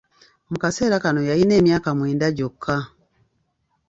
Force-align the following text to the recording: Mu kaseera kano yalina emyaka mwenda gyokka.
Mu 0.49 0.57
kaseera 0.63 1.03
kano 1.03 1.21
yalina 1.29 1.53
emyaka 1.61 1.89
mwenda 1.97 2.27
gyokka. 2.37 2.77